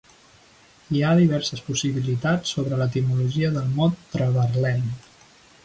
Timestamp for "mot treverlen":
3.79-4.85